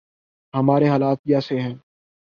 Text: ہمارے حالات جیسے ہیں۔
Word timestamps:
ہمارے 0.53 0.89
حالات 0.89 1.17
جیسے 1.25 1.59
ہیں۔ 1.61 1.75